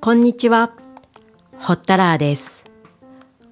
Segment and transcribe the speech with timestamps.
[0.00, 0.70] こんにちは、
[1.58, 2.62] ホッタラーです。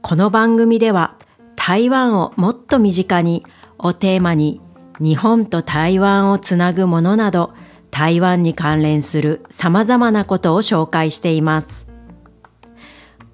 [0.01, 1.17] この番組では
[1.57, 3.45] 台湾をもっと身近に
[3.79, 4.61] をテーマに
[5.01, 7.53] 日本と台湾をつなぐものなど
[7.91, 11.89] 台湾に関連する様々なことを紹介しています。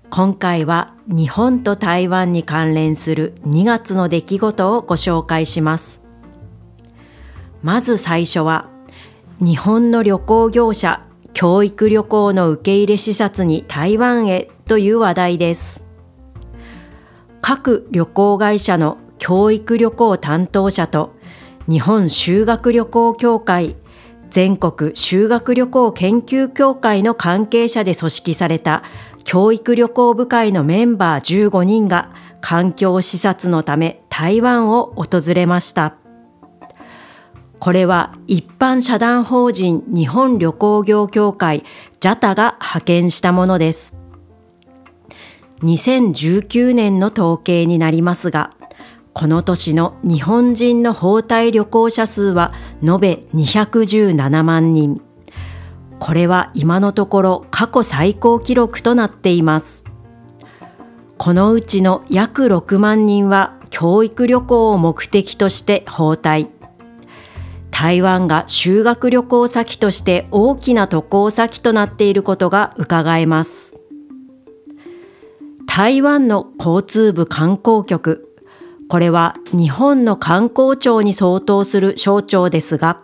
[0.09, 6.02] 今回は日本と台湾に関連する2月の出来事をご紹介します。
[7.63, 8.69] まず最初は
[9.39, 15.83] 日本の旅行業者教育旅行の受け入れ視察に台湾へという話題です。
[17.41, 21.15] 各旅行会社の教育旅行担当者と
[21.69, 23.77] 日本修学旅行協会
[24.31, 28.83] 全国修学旅行研究協会の関係者で組織された
[29.25, 32.11] 教育旅行部会のメンバー15人が
[32.41, 36.02] 環境視察のため台湾を訪れました。
[37.63, 41.63] これは一般社団法人日本旅行業協会
[42.01, 43.95] JATA が派遣したものです。
[45.63, 48.51] 2019年の統計になりますが、
[49.13, 55.01] この年の日本人の包帯旅行者数は延べ217万人。
[56.01, 59.85] これは今のところ過去最高記録となっています。
[61.17, 66.52] このうちの約6万人は教育旅行を目的として包帯。
[67.83, 73.75] 台湾が修学旅行先として大きな渡航先となっていることが伺えます。
[75.67, 78.37] 台湾の交通部観光局。
[78.89, 83.01] これは日本の観光庁に相当する省庁ですが、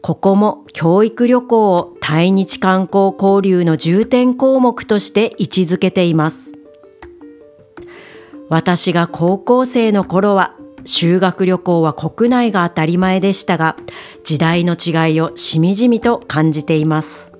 [0.00, 6.54] ここも教育旅行を対日観光交流の重点項目として位置づけています。
[8.48, 13.76] 私が高校生の頃は修学旅行は国内が当たり前でしたが、
[14.24, 17.32] 時代の違いをしみじみと感じています。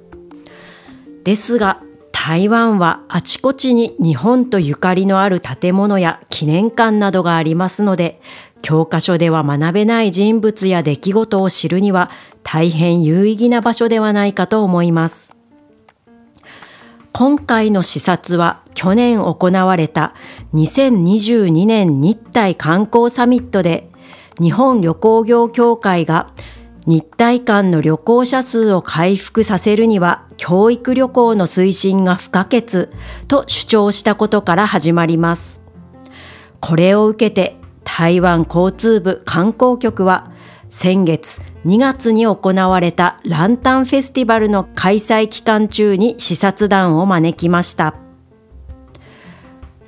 [1.24, 1.80] ですが、
[2.12, 8.20] 台湾はあちこちに日本とゆかりのある建物や記念館などがありますので、
[8.62, 12.10] 教科書では学べない人物や出来事を知るには
[12.42, 15.23] 大変有意義な場所ではないかと思います。
[17.16, 20.14] 今回の視察は去年行われた
[20.52, 23.88] 2022年日台観光サミットで
[24.40, 26.26] 日本旅行業協会が
[26.86, 32.88] 日台間の旅行者数を回復させるには教育旅行の推進が不可欠
[33.28, 35.62] と主張したことから始まります。
[36.58, 40.32] これを受けて台湾交通部観光局は
[40.76, 47.94] 先月2月に行われたランタンフェスティバルの開催期間中に視察団を招きました。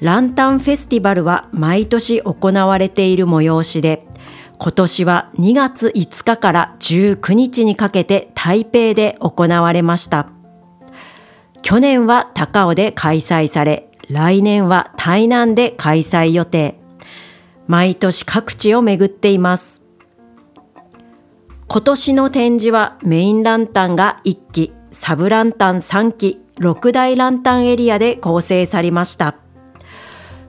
[0.01, 4.07] ランタンフェスティバルは毎年行われている催しで、
[4.59, 10.29] 今年は2月5日から19日にかけて台北で行われました。
[11.63, 16.79] 去年は高尾で開催され、来年は台南で開催予定。
[17.67, 19.76] 毎年各地を巡っています。
[21.69, 29.34] 今年の展示はメインランタンが1機、サブランタン3機、6大ランタンエリアで構成されました。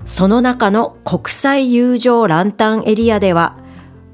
[0.05, 3.57] その中の国際友情ランタンエリアでは、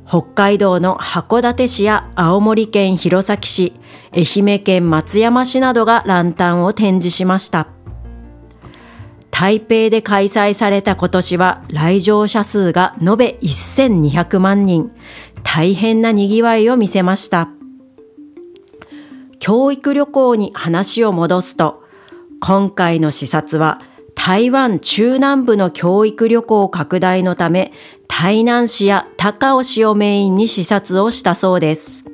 [0.07, 3.73] 北海道の函館市や青森県弘前市、
[4.15, 7.67] 愛媛県松山市などがランタンを展示しました。
[9.29, 14.91] 台北で開催された今年は来場者数が延べ1200万人、
[15.43, 17.49] 大変な賑わいを見せました。
[19.39, 21.83] 教育旅行に話を戻すと、
[22.39, 23.81] 今回の視察は
[24.15, 27.73] 台湾中南部の教育旅行拡大のため、
[28.07, 32.05] 台南市や高尾市をメインに視察をしたそうです。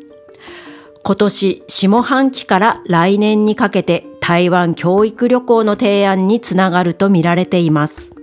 [1.03, 8.18] 今年下半期から来年にかけて台湾教育旅行の提案につながると見られています。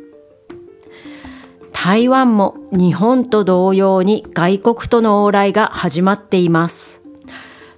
[1.87, 7.01] 台湾も日本と同様に外国との往来が始まっています。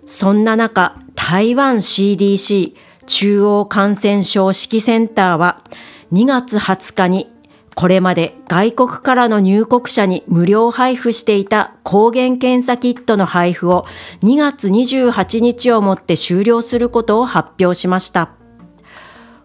[0.07, 2.73] そんな中、台湾 CDC
[3.05, 5.63] 中央感染症指揮センターは
[6.11, 7.31] 2月20日に
[7.75, 13.85] これまで外国からの入国者に無料配布していた抗原検査キットの配布を
[14.23, 18.31] 2月28日をもって終了することを発表しました。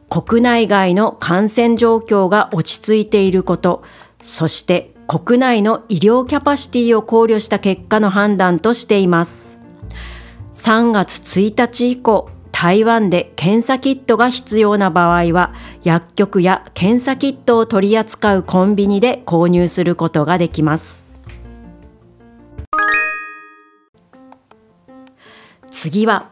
[0.10, 3.84] 国内外の感染状況が落ち着いていること、
[4.24, 9.58] そして国内の医療キャパシティを考慮した結果の判断としています。
[10.54, 15.54] 3月1日以降、台湾で検査キットが必要な場合は、
[15.84, 21.06] 薬局や検査キットを取り扱うコンビニで購入することができます。
[25.70, 26.30] 次は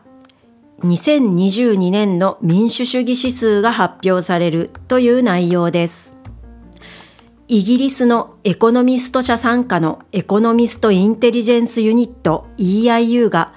[0.84, 6.21] 2022年の民主主義指数が発表されるという内容です。
[7.54, 13.52] イギリスのエコノミスト社参加のエコノミストインテリジェンスユニット EIU が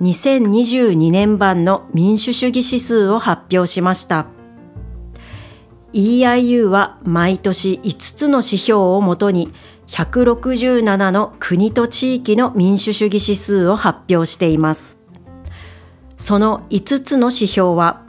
[0.00, 4.26] 2022年版の民主主義指数を発表しました。
[5.92, 9.52] EIU は毎年5つの指標をもとに
[9.86, 14.98] 167の国と地域の民主主義指数を発表しています。
[16.18, 18.02] その5つの指標は、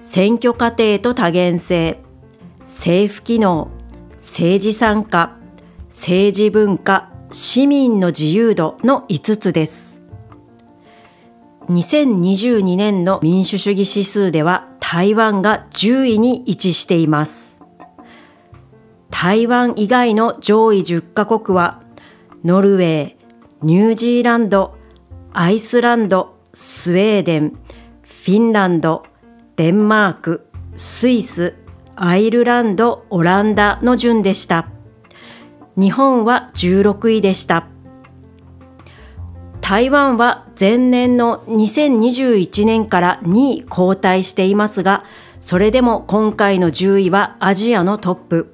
[0.00, 1.98] 選挙過程と多元性、
[2.66, 3.70] 政府機能、
[4.20, 5.36] 政治参加、
[5.88, 10.02] 政治文化、市民の自由度の5つです。
[11.68, 17.58] 2022年の民主主義指数では台湾が10位に位置しています。
[19.10, 21.80] 台湾以外の上位10カ国は
[22.44, 23.14] ノルウェー、
[23.62, 24.76] ニュージーランド、
[25.32, 27.50] アイスランド、スウェーデン、
[28.02, 29.04] フィンランド、
[29.56, 31.54] デンマーク、スイス、
[32.02, 34.68] アイルランド、オランダの順でした。
[35.76, 37.66] 日本は16位でした。
[39.60, 45.04] 台湾は前年の2021年から2位後退していますが、
[45.42, 48.50] それでも今回の10位はアジアのトップ。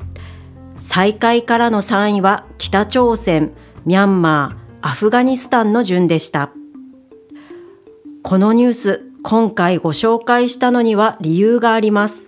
[0.80, 3.52] 最下位からの3位は北朝鮮、
[3.84, 6.50] ミャンマー、アフガニスタンの順でした。
[8.24, 12.25] このニュース、今回ご紹介したのには理由があります。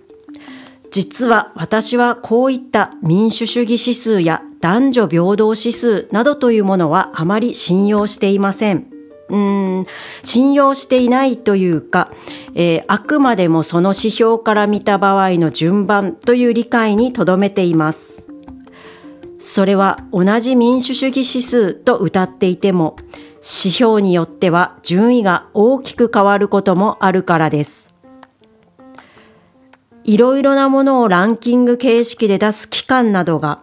[0.91, 8.87] 実は私はこういった民主主義指数や男女平等指数などというものはあまり信用していません。
[9.29, 9.85] うん
[10.23, 12.11] 信用していないというか、
[12.55, 18.25] えー、あくまでもその指標から見た場合の順番という理解にとどめています。
[19.37, 22.97] それは同じ民主主義指数と謳っていても
[23.35, 27.93] 指標によっては順位が大きく変わることもあるからです。
[30.09, 33.59] いろいろなものをランキング形式で出す機関などが、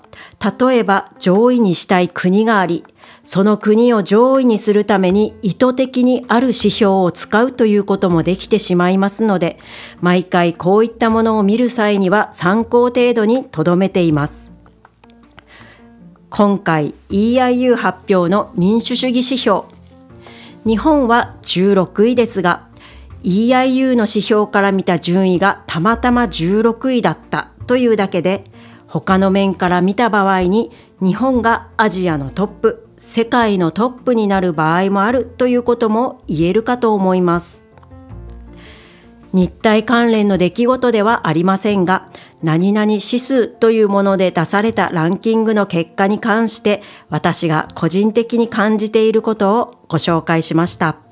[0.60, 2.84] 例えば上位にしたい国があり、
[3.24, 9.58] その国を上位にするために意図的にある指標を使うということもできてしまいますので、
[10.00, 14.52] 毎回こういったものを見る際には参考程度に留めています。
[16.30, 19.62] 今回 EIU 発表の民主主義指標
[20.64, 22.65] 日本は16位ですが
[23.22, 28.44] EIU の指標から見た順位がたまたま16位だったというだけで
[28.86, 30.70] 他の面から見た場合に
[31.00, 37.64] 日本がアジアのトップ世界のトップになる場合もあるということも言えるかと思います
[39.32, 42.08] 日体関連の出来事ではありませんが
[42.42, 51.05] 何々指数というもので出されたランキングの結果に関して私が個人的に感じていることをご紹介しました。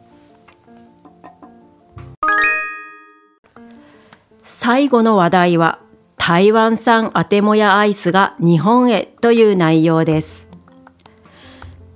[4.57, 5.81] 最後の話題は
[6.17, 10.49] 台湾産アテモヤアイスが日本へという内容です。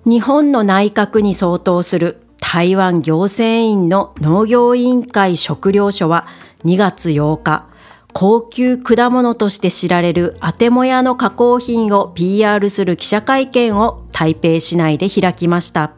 [0.04, 6.26] 日本の内閣に相当する台湾行政院の農業委員会食料所は
[6.64, 7.68] 2月8日、
[8.12, 15.92] 高級果物として知られるアテモヤの加工品を PR する記者会見を台北市内で開きました。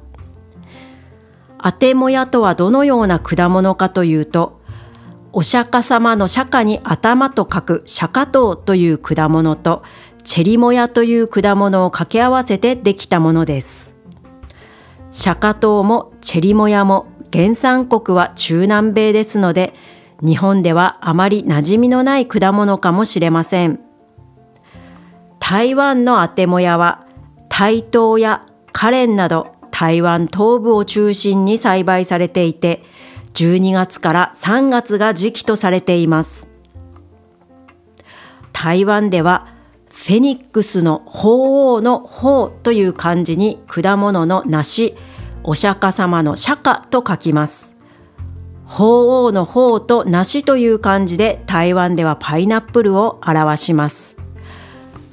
[1.57, 4.60] アテモヤとはどのような果物かというと、
[5.33, 9.83] お釈迦様の釈迦に頭と書く釈迦糖という果物と、
[10.25, 13.95] チェリモヤという果物を掛け合わせてできたものです。
[15.11, 19.73] 釈迦糖もチェリモヤも原産国は中南米ですので、
[20.21, 23.81] 日本ではあまり馴染みのない果物かもしれません。
[25.39, 27.07] 台湾のアテモヤは、
[27.49, 32.85] 台東やカレンなど台湾東部を中心に栽培されていて、
[33.35, 36.49] 12月から3月が時期とされています。
[38.53, 39.47] 台湾では、
[39.89, 44.95] フェニックスの鳳凰の鳳という漢字に果物の梨、
[45.43, 47.75] お釈迦様の釈迦と書きます。
[48.67, 54.17] 鳳凰の鳳と梨という漢字で台湾ではパイナップルを表します。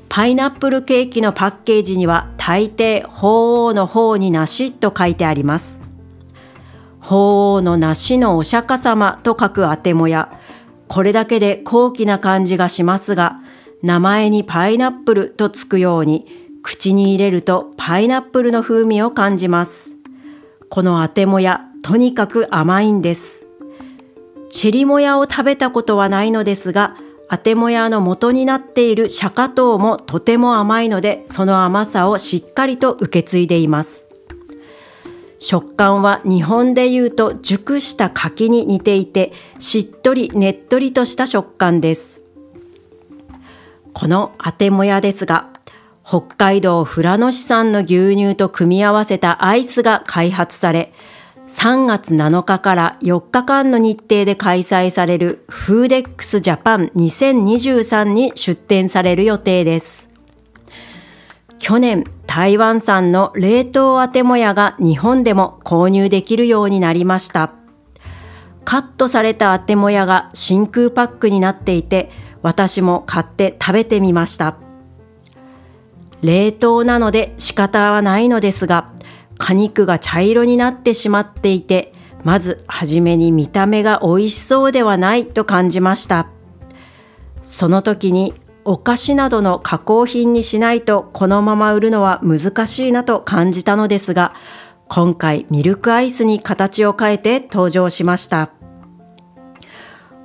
[0.10, 5.77] パイナップルケーキのパッケージには大抵鳳凰の方に梨と書いてあります。
[7.08, 10.38] 鳳凰の梨のお釈迦様と書くあてもや、
[10.90, 13.40] これだけで高貴な感じがしますが、
[13.82, 16.26] 名前にパイナップルとつくように、
[16.64, 19.94] 口に入れるとパイナップルの風味を感じます。
[20.70, 23.46] このあてもや、とにかく甘いんです。
[24.50, 26.98] チェリモヤを食べたことはないのですが、
[27.30, 34.07] アテモヤの元になっているシャカトウもとても甘いので、その甘さをしっかりと受け継いでいます。
[35.39, 42.22] 食感は日本でいうと熟した柿に似ていて、しっとりねっとりとした食感です。
[43.94, 45.50] このあてもやですが、
[46.03, 50.94] 北海道富良野市産の牛乳と組み合わせたアイスが開発され、
[51.50, 60.07] 3月7日から4日間の日程で開催されるフーデックスジャパン2023に出展される予定です。
[61.60, 67.54] 去年、台湾産の冷凍あてもやが日本でも購入できるようになりました。
[68.64, 72.12] カットされたあてもやが真空パックになっていて、
[72.42, 74.58] 私も買って食べてみました。
[76.22, 78.92] 冷凍なので仕方はないのですが、
[79.38, 86.28] 果肉が茶色になってしまっていて、まずはじめに見た目が美味しそうではないと感じました。
[87.42, 88.34] その時に
[88.70, 94.34] お菓子などの加工品にしないとこのまま売るのは難しいなと感じたのですが、
[94.90, 98.52] 今回ミルクアイスに形を変えて登場しました。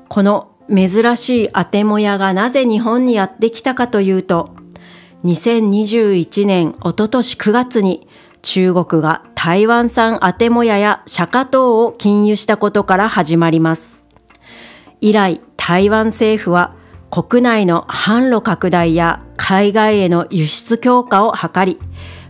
[0.09, 4.51] この珍しいあてもやがなぜ日本にやってきたかというと、
[5.23, 8.09] 2021年おととし9月に
[8.43, 14.03] 中国が台湾産アテモヤやシャカトウを禁輸したことから始まります。
[15.01, 16.75] 以来、台湾政府は
[17.15, 21.79] 国内の販路拡大や海外への輸出強化を図り、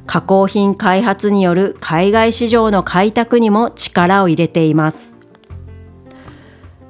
[0.09, 5.15] 加工品開発による海外市場の開拓にも力を入れています。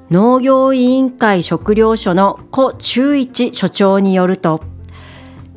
[0.09, 4.63] 農業委員会食料所の古中一所長によると、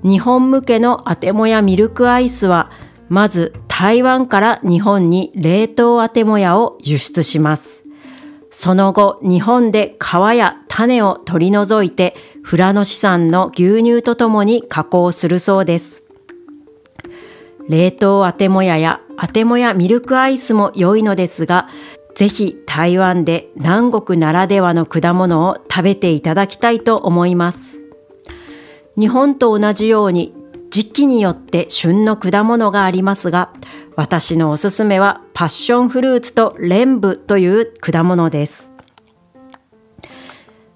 [0.02, 2.70] 日本向けのアテモやミルクアイスは
[3.08, 7.85] まず台湾から日本に冷凍アテモヤを輸出します。
[8.58, 16.04] その後、日本で皮や種を取り除いて、富良野市産の牛乳とともに加工するそうです。
[17.68, 21.68] 冷凍アテモヤやアテモヤミルクアイスも良いのですが、
[22.14, 27.76] ぜひ台湾で南国ならではの果物を食べていただきたいと思います。
[28.98, 30.32] 日本と同じように
[30.70, 33.52] 時期によって旬の果物がありますが、
[33.96, 38.68] 私のおすすめはパッションフルーツとレンブという果物です。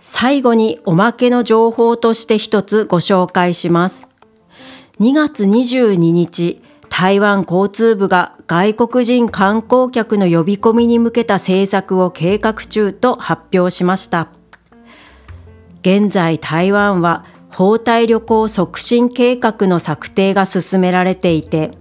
[0.00, 4.08] 最後におまけの情報として一つご紹介します。
[5.00, 14.28] 2月22日、台湾交通部が外国人観光客の呼び込みに向けた政策を計画中と発表しました。
[15.82, 21.72] 現在台湾は包帯旅行促進計画の策定が進められていて、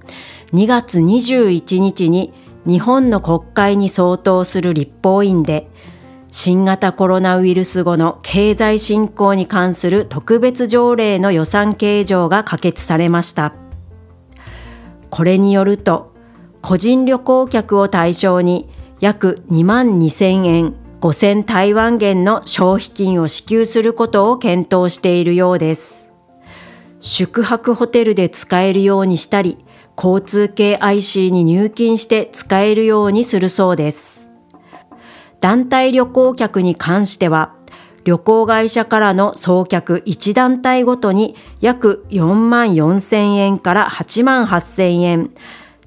[0.53, 2.33] 2月21日に
[2.65, 5.69] 日本の国会に相当する立法院で、
[6.31, 13.53] 新型コロナウイルス後の経済振興に関する特別条例の予算計上が可決されました。
[15.09, 16.13] これによると、
[16.61, 26.09] 個人旅行客を対象に約2万2000円5000台湾元の消費金を支給することを検討しているようです。
[26.99, 29.57] 宿泊ホテルで使えるようにしたり、
[30.01, 34.25] 交通系 IC に入金して使えるようにするそうです。
[35.41, 37.53] 団体旅行客に関しては、
[38.05, 45.31] 旅行会社からの送客1団体ごとに約4万4千円から8万8千円、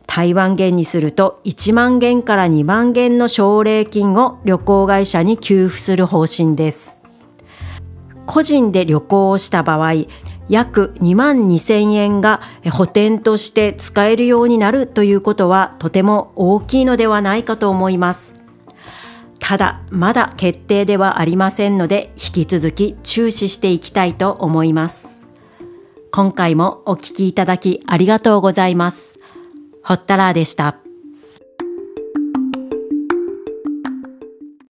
[0.06, 6.98] 台湾元にすると1万元から2万元の奨励金を旅行会社に給付する方針です。
[8.26, 9.92] 個人で旅行をした場合、
[10.48, 18.34] 約2万2千円が補填として使えるようになるということはとても大きいのではないかと思います。
[19.38, 25.08] ただ、まだ決定ではありませんので、引き続き注視していきたいと思います。
[26.12, 29.18] 今回もお聞きいただきありがとうございます。
[29.82, 30.81] ホッタラーでした。